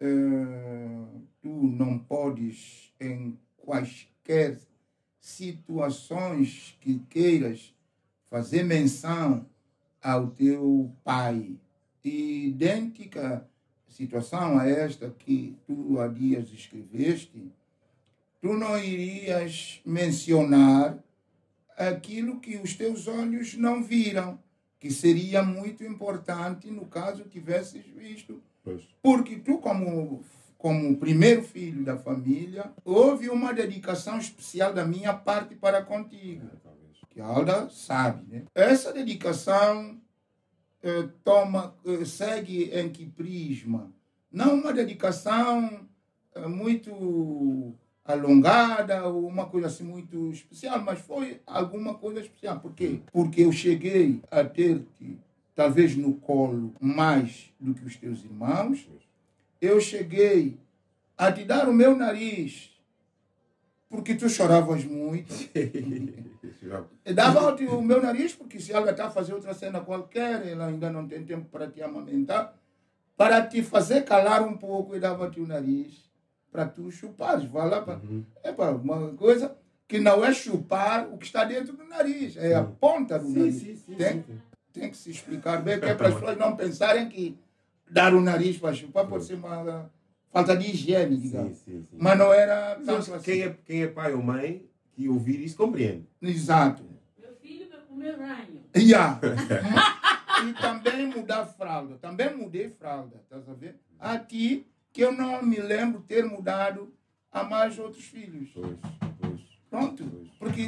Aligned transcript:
eh, 0.00 1.04
tu 1.40 1.48
não 1.48 1.98
podes, 1.98 2.92
em 3.00 3.38
quaisquer 3.56 4.58
situações 5.20 6.76
que 6.80 6.98
queiras, 7.10 7.74
fazer 8.26 8.62
menção 8.62 9.46
ao 10.02 10.28
teu 10.28 10.92
pai. 11.02 11.56
Idêntica 12.04 13.48
situação 13.94 14.58
a 14.58 14.66
esta 14.66 15.08
que 15.10 15.56
tu 15.66 16.00
há 16.00 16.08
dias 16.08 16.50
escreveste, 16.50 17.50
tu 18.40 18.52
não 18.54 18.76
irias 18.76 19.80
mencionar 19.86 20.98
aquilo 21.76 22.40
que 22.40 22.56
os 22.56 22.74
teus 22.74 23.06
olhos 23.06 23.54
não 23.54 23.82
viram, 23.82 24.38
que 24.80 24.90
seria 24.90 25.42
muito 25.42 25.84
importante 25.84 26.70
no 26.70 26.86
caso 26.86 27.24
tivesses 27.24 27.84
visto. 27.86 28.42
Pois. 28.64 28.82
Porque 29.02 29.36
tu, 29.36 29.58
como, 29.58 30.24
como 30.56 30.96
primeiro 30.96 31.42
filho 31.42 31.84
da 31.84 31.96
família, 31.96 32.72
houve 32.84 33.28
uma 33.28 33.52
dedicação 33.52 34.18
especial 34.18 34.72
da 34.72 34.84
minha 34.84 35.12
parte 35.12 35.54
para 35.54 35.82
contigo 35.82 36.50
É, 36.70 36.74
que 37.10 37.20
a 37.20 37.26
Alda 37.26 37.68
sabe, 37.68 38.24
né? 38.26 38.44
Essa 38.54 38.92
dedicação 38.92 40.00
eh, 40.82 41.08
toma, 41.22 41.74
eh, 41.86 42.04
segue 42.04 42.70
em 42.72 42.90
que 42.90 43.06
prisma? 43.06 43.92
Não 44.30 44.54
uma 44.54 44.72
dedicação 44.72 45.86
eh, 46.34 46.46
muito 46.48 47.74
alongada 48.04 49.06
ou 49.06 49.26
uma 49.26 49.46
coisa 49.46 49.68
assim 49.68 49.84
muito 49.84 50.30
especial, 50.30 50.82
mas 50.82 50.98
foi 50.98 51.40
alguma 51.46 51.94
coisa 51.94 52.20
especial. 52.20 52.60
Por 52.60 52.74
quê? 52.74 53.00
Porque 53.12 53.42
eu 53.42 53.52
cheguei 53.52 54.20
a 54.30 54.44
ter-te, 54.44 55.18
talvez 55.54 55.96
no 55.96 56.14
colo, 56.14 56.74
mais 56.80 57.52
do 57.60 57.74
que 57.74 57.84
os 57.84 57.96
teus 57.96 58.24
irmãos. 58.24 58.88
Eu 59.60 59.80
cheguei 59.80 60.58
a 61.16 61.30
te 61.32 61.44
dar 61.44 61.68
o 61.68 61.72
meu 61.72 61.96
nariz, 61.96 62.70
porque 63.88 64.14
tu 64.14 64.28
choravas 64.28 64.84
muito. 64.84 65.32
Já- 66.62 66.84
Eu 67.04 67.14
dava 67.14 67.54
o 67.54 67.82
meu 67.82 68.02
nariz, 68.02 68.34
porque 68.34 68.58
se 68.58 68.72
ela 68.72 68.90
está 68.90 69.06
a 69.06 69.10
fazer 69.10 69.32
outra 69.34 69.54
cena 69.54 69.80
qualquer, 69.80 70.46
ela 70.46 70.66
ainda 70.66 70.90
não 70.90 71.06
tem 71.06 71.24
tempo 71.24 71.48
para 71.50 71.68
te 71.70 71.82
amamentar, 71.82 72.56
para 73.16 73.46
te 73.46 73.62
fazer 73.62 74.02
calar 74.04 74.42
um 74.42 74.56
pouco, 74.56 74.94
eu 74.94 75.00
dava-te 75.00 75.40
o 75.40 75.46
nariz 75.46 76.10
para 76.50 76.66
tu 76.66 76.90
chupares. 76.90 77.44
Vai 77.44 77.68
lá 77.68 77.80
para... 77.82 77.98
Uhum. 77.98 78.24
É 78.42 78.52
para 78.52 78.72
uma 78.72 79.12
coisa 79.14 79.56
que 79.86 80.00
não 80.00 80.24
é 80.24 80.32
chupar 80.32 81.08
o 81.12 81.18
que 81.18 81.26
está 81.26 81.44
dentro 81.44 81.76
do 81.76 81.84
nariz, 81.84 82.36
é 82.36 82.54
a 82.54 82.64
ponta 82.64 83.18
do 83.18 83.26
Sim, 83.28 83.38
nariz. 83.38 83.54
sim, 83.56 83.76
sim, 83.76 83.94
tem, 83.96 84.12
sim, 84.14 84.24
sim. 84.26 84.40
Tem 84.74 84.90
que 84.90 84.96
se 84.96 85.10
explicar 85.10 85.62
bem, 85.62 85.78
que 85.78 85.86
é 85.86 85.94
para 85.94 86.08
as 86.08 86.14
pessoas 86.14 86.36
não 86.36 86.56
pensarem 86.56 87.08
que 87.08 87.38
dar 87.88 88.12
o 88.12 88.20
nariz 88.20 88.58
para 88.58 88.74
chupar 88.74 89.06
pode 89.06 89.24
ser 89.24 89.34
uma 89.34 89.88
falta 90.30 90.56
de 90.56 90.68
higiene, 90.68 91.16
digamos. 91.16 91.56
Sim, 91.58 91.64
sim, 91.64 91.82
sim. 91.84 91.96
Mas 91.98 92.18
não 92.18 92.32
era 92.32 92.76
Mas 92.84 93.08
assim. 93.08 93.22
quem, 93.22 93.42
é, 93.42 93.56
quem 93.64 93.82
é 93.82 93.86
pai 93.86 94.12
ou 94.12 94.22
mãe 94.22 94.66
que 94.92 95.08
ouvir 95.08 95.40
isso 95.40 95.56
compreende. 95.56 96.04
Exato. 96.20 96.82
Meu 97.16 97.34
filho 97.36 97.68
vai 97.70 97.80
comer 97.82 98.18
ranho. 98.18 98.64
Yeah. 98.76 99.20
e 100.44 100.52
também 100.54 101.06
mudar 101.06 101.46
fralda. 101.46 101.96
Também 101.98 102.36
mudei 102.36 102.68
fralda, 102.68 103.20
estás 103.22 103.48
a 103.48 103.54
ver? 103.54 103.76
A 104.00 104.18
ti, 104.18 104.66
que 104.92 105.02
eu 105.02 105.12
não 105.12 105.40
me 105.40 105.60
lembro 105.60 106.00
ter 106.00 106.24
mudado 106.24 106.92
a 107.30 107.44
mais 107.44 107.78
outros 107.78 108.04
filhos. 108.04 108.50
Pois, 108.52 108.76
pois. 109.20 109.40
Pronto. 109.70 110.04
Pois. 110.04 110.28
Porque, 110.36 110.66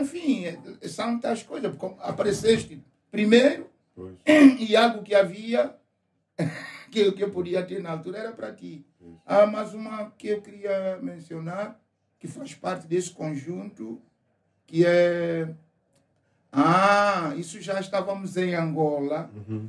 enfim, 0.00 0.44
é- 0.44 0.88
são 0.88 1.18
tais 1.18 1.42
coisas. 1.42 1.74
Como 1.76 1.96
Apareceste 2.00 2.80
primeiro 3.12 3.68
Pois. 3.94 4.14
e 4.58 4.74
algo 4.74 5.02
que 5.04 5.14
havia 5.14 5.76
que, 6.90 6.98
eu- 7.00 7.12
que 7.12 7.22
eu 7.22 7.30
podia 7.30 7.62
ter 7.62 7.80
na 7.80 7.90
altura 7.92 8.18
era 8.18 8.32
para 8.32 8.52
ti. 8.52 8.84
Pois. 8.98 9.12
Há 9.24 9.46
mais 9.46 9.72
uma 9.74 10.10
que 10.18 10.28
eu 10.28 10.40
queria 10.42 10.98
mencionar, 11.00 11.78
que 12.18 12.26
faz 12.26 12.54
parte 12.54 12.86
desse 12.88 13.10
conjunto, 13.10 14.00
que 14.66 14.84
é. 14.84 15.48
Ah, 16.50 17.32
isso 17.36 17.60
já 17.60 17.80
estávamos 17.80 18.36
em 18.36 18.54
Angola. 18.54 19.30
Uhum. 19.48 19.68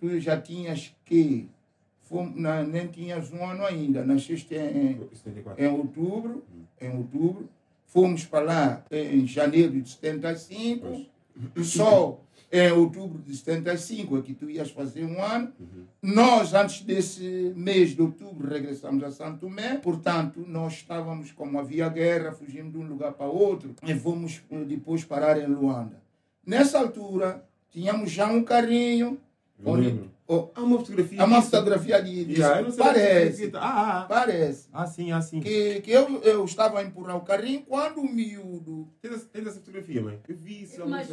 Tu 0.00 0.20
já 0.20 0.40
tinhas 0.40 0.94
que. 1.04 1.48
fom- 2.02 2.32
na- 2.34 2.62
nem 2.62 2.86
tinhas 2.88 3.32
um 3.32 3.44
ano 3.44 3.64
ainda. 3.64 4.04
Nasceste 4.04 4.54
em, 4.54 4.98
74. 5.14 5.62
em 5.64 5.66
outubro. 5.68 6.44
Em 6.80 6.90
outubro. 6.96 7.48
Fomos 7.86 8.24
para 8.26 8.44
lá 8.44 8.84
em 8.90 9.26
janeiro 9.26 9.80
de 9.80 9.88
75. 9.88 10.86
Pois. 10.86 11.06
E 11.56 11.64
só 11.64 12.20
em 12.56 12.70
outubro 12.72 13.20
de 13.20 13.36
75 13.36 14.18
é 14.18 14.22
que 14.22 14.32
tu 14.34 14.48
ias 14.48 14.70
fazer 14.70 15.04
um 15.04 15.20
ano. 15.20 15.52
Uhum. 15.58 15.84
Nós, 16.00 16.54
antes 16.54 16.82
desse 16.82 17.52
mês 17.56 17.90
de 17.96 18.02
outubro, 18.02 18.48
regressamos 18.48 19.02
a 19.02 19.10
Santo 19.10 19.40
Tomé. 19.40 19.76
Portanto, 19.78 20.44
nós 20.46 20.74
estávamos, 20.74 21.32
como 21.32 21.58
havia 21.58 21.88
guerra, 21.88 22.30
fugimos 22.32 22.72
de 22.72 22.78
um 22.78 22.86
lugar 22.86 23.12
para 23.14 23.26
outro. 23.26 23.74
E 23.82 23.94
fomos 23.94 24.40
eh, 24.50 24.64
depois 24.64 25.04
parar 25.04 25.36
em 25.40 25.46
Luanda. 25.46 26.00
Nessa 26.46 26.78
altura, 26.78 27.44
tínhamos 27.70 28.10
já 28.10 28.26
um 28.26 28.44
carrinho. 28.44 29.18
Eu 29.58 29.72
onde- 29.72 30.00
oh, 30.28 30.48
Há 30.54 30.60
uma 30.62 30.78
fotografia. 30.78 31.22
há 31.22 31.24
uma 31.24 31.38
disso? 31.38 31.50
fotografia 31.50 32.02
de, 32.02 32.24
disso. 32.24 32.38
Já, 32.40 32.58
eu 32.58 32.64
não 32.64 32.70
sei 32.70 32.72
se 32.72 32.78
Parece. 32.88 33.48
tá- 33.50 33.60
Ah, 33.60 34.00
ah, 34.00 34.04
Parece. 34.04 34.68
ah. 34.72 34.86
Sim, 34.86 35.10
ah, 35.12 35.20
sim. 35.22 35.40
Que, 35.40 35.80
que 35.80 35.90
eu, 35.90 36.20
eu 36.22 36.44
estava 36.44 36.78
a 36.80 36.82
empurrar 36.84 37.16
o 37.16 37.20
carrinho 37.22 37.62
quando 37.62 37.98
o 38.00 38.06
miúdo. 38.12 38.88
Tens 39.00 39.26
essa- 39.32 39.52
fotografia, 39.60 40.02
mãe? 40.02 40.20
Eu 40.28 40.36
vi 40.36 40.62
isso 40.62 40.86
mas 40.86 41.08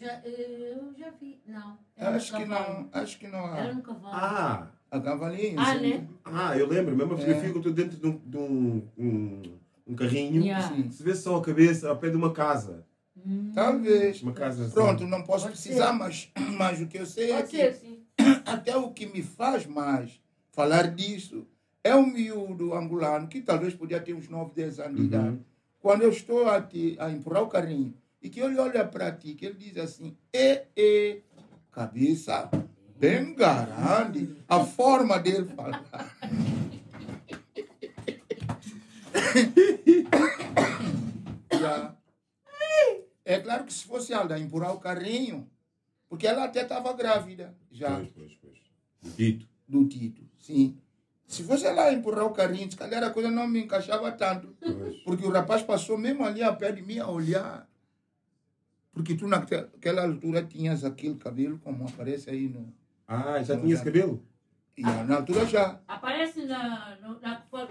já, 0.00 0.20
eu 0.24 0.92
já 0.96 1.10
vi. 1.10 1.40
Não. 1.46 1.78
Era 1.96 2.16
Acho 2.16 2.36
que 2.36 2.44
não. 2.44 2.88
Acho 2.92 3.18
que 3.18 3.26
não 3.28 3.56
Era 3.56 3.70
há. 3.70 3.74
no 3.74 3.82
cavalo. 3.82 4.14
Ah, 4.14 4.68
A 4.90 5.00
cavalinho. 5.00 5.58
Ah, 5.60 5.74
sim. 5.78 5.80
né? 5.94 6.08
ah, 6.24 6.56
eu 6.58 6.66
lembro. 6.68 6.96
Mesmo 6.96 7.14
a 7.14 7.16
fotografia 7.16 7.48
É. 7.48 7.50
que 7.50 7.56
eu 7.56 7.60
estou 7.60 7.72
dentro 7.72 7.96
de 7.98 8.06
um, 8.06 8.18
de 8.24 8.36
um, 8.36 8.88
um, 8.98 9.42
um 9.88 9.94
carrinho. 9.94 10.42
Yeah. 10.42 10.74
Se 10.90 11.02
vê 11.02 11.14
só 11.14 11.36
a 11.36 11.42
cabeça 11.42 11.88
ao 11.88 11.96
pé 11.96 12.10
de 12.10 12.16
uma 12.16 12.32
casa. 12.32 12.84
Hum. 13.26 13.52
Talvez. 13.54 14.22
Uma 14.22 14.32
casa 14.32 14.64
assim. 14.64 14.74
Pronto, 14.74 15.06
não 15.06 15.22
posso 15.22 15.44
Pode 15.46 15.54
precisar, 15.58 15.88
ser. 15.88 15.98
mas, 15.98 16.32
mas 16.58 16.80
o 16.80 16.86
que 16.86 16.98
eu 16.98 17.06
sei 17.06 17.30
é 17.32 17.36
Pode 17.36 17.48
que 17.48 17.56
ser, 17.56 17.74
sim. 17.74 18.02
até 18.46 18.76
o 18.76 18.90
que 18.90 19.06
me 19.06 19.22
faz 19.22 19.66
mais 19.66 20.20
falar 20.52 20.88
disso 20.94 21.46
é 21.82 21.94
um 21.94 22.06
miúdo 22.06 22.74
angolano 22.74 23.26
que 23.28 23.40
talvez 23.40 23.74
podia 23.74 24.00
ter 24.00 24.14
uns 24.14 24.28
9, 24.28 24.52
10 24.54 24.80
anos 24.80 24.94
de 24.96 25.00
Uhum. 25.00 25.06
idade. 25.06 25.38
Quando 25.80 26.02
eu 26.02 26.08
estou 26.10 26.48
a, 26.48 26.60
te, 26.62 26.96
a 26.98 27.10
empurrar 27.10 27.42
o 27.42 27.46
carrinho 27.48 27.94
e 28.24 28.30
que 28.30 28.40
ele 28.40 28.58
olha 28.58 28.86
para 28.86 29.12
ti, 29.12 29.34
que 29.34 29.44
ele 29.44 29.58
diz 29.58 29.76
assim, 29.76 30.16
e, 30.32 30.62
e, 30.74 31.20
cabeça 31.70 32.50
bem 32.96 33.34
grande, 33.34 34.34
a 34.48 34.64
forma 34.64 35.18
dele 35.18 35.44
falar. 35.44 35.84
Já. 41.52 41.94
É 43.26 43.38
claro 43.40 43.64
que 43.64 43.74
se 43.74 43.84
fosse 43.84 44.14
ela 44.14 44.38
empurrar 44.38 44.72
o 44.72 44.80
carrinho, 44.80 45.46
porque 46.08 46.26
ela 46.26 46.44
até 46.44 46.62
estava 46.62 46.94
grávida 46.94 47.54
já 47.70 47.96
Pois, 47.96 48.10
pois, 48.12 48.32
pois. 48.40 48.58
Dito. 49.16 49.46
do 49.68 49.86
Tito, 49.86 50.22
sim. 50.38 50.78
Se 51.26 51.42
fosse 51.42 51.66
ela 51.66 51.92
empurrar 51.92 52.24
o 52.24 52.32
carrinho, 52.32 52.70
se 52.70 52.76
calhar 52.76 53.04
a 53.04 53.10
coisa 53.10 53.30
não 53.30 53.46
me 53.46 53.64
encaixava 53.64 54.10
tanto. 54.12 54.56
Pois. 54.60 54.96
Porque 55.02 55.26
o 55.26 55.30
rapaz 55.30 55.62
passou 55.62 55.98
mesmo 55.98 56.24
ali 56.24 56.42
a 56.42 56.54
pé 56.54 56.72
de 56.72 56.80
mim 56.80 56.98
a 56.98 57.10
olhar. 57.10 57.68
Porque 58.94 59.14
tu 59.16 59.26
naquela 59.26 60.02
altura 60.04 60.44
tinhas 60.44 60.84
aquele 60.84 61.16
cabelo 61.16 61.58
como 61.58 61.84
aparece 61.86 62.30
aí 62.30 62.48
no. 62.48 62.72
Ah, 63.06 63.42
já 63.42 63.58
tinha 63.58 63.74
esse 63.74 63.84
cabelo? 63.84 64.24
E 64.76 64.82
na 64.82 65.16
altura 65.16 65.44
já. 65.46 65.80
Aparece 65.86 66.44
na, 66.46 66.96
no- 67.02 67.20
na 67.20 67.40
fo- 67.50 67.68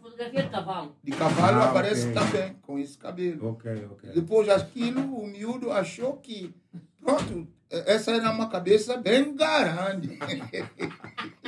fotografia 0.00 0.42
de 0.42 0.48
cavalo. 0.50 0.96
De 1.04 1.12
cavalo 1.12 1.58
Ah, 1.60 1.70
aparece 1.70 2.08
ok. 2.08 2.14
também, 2.14 2.54
com 2.62 2.78
esse 2.78 2.96
cabelo. 2.98 3.50
Ok, 3.50 3.86
ok. 3.92 4.10
Depois 4.12 4.48
aquilo, 4.48 5.00
o 5.18 5.26
miúdo 5.26 5.70
achou 5.70 6.16
que, 6.16 6.54
pronto, 7.00 7.46
essa 7.70 8.12
era 8.12 8.30
uma 8.30 8.48
cabeça 8.48 8.96
bem 8.96 9.36
grande. 9.36 10.18